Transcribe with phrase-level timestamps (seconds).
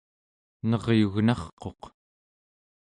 [0.69, 1.81] neryugnarquq